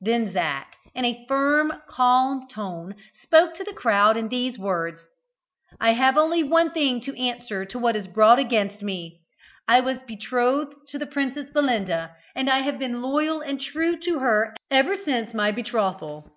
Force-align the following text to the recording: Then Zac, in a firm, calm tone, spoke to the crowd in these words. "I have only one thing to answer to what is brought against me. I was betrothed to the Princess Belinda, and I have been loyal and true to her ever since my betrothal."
Then 0.00 0.32
Zac, 0.32 0.74
in 0.96 1.04
a 1.04 1.24
firm, 1.28 1.72
calm 1.86 2.48
tone, 2.48 2.96
spoke 3.22 3.54
to 3.54 3.62
the 3.62 3.72
crowd 3.72 4.16
in 4.16 4.26
these 4.28 4.58
words. 4.58 5.00
"I 5.80 5.92
have 5.92 6.16
only 6.16 6.42
one 6.42 6.72
thing 6.72 7.00
to 7.02 7.16
answer 7.16 7.64
to 7.66 7.78
what 7.78 7.94
is 7.94 8.08
brought 8.08 8.40
against 8.40 8.82
me. 8.82 9.20
I 9.68 9.78
was 9.78 10.02
betrothed 10.02 10.74
to 10.88 10.98
the 10.98 11.06
Princess 11.06 11.48
Belinda, 11.54 12.16
and 12.34 12.50
I 12.50 12.62
have 12.62 12.80
been 12.80 13.00
loyal 13.00 13.40
and 13.40 13.60
true 13.60 13.96
to 13.98 14.18
her 14.18 14.56
ever 14.72 14.96
since 14.96 15.32
my 15.32 15.52
betrothal." 15.52 16.32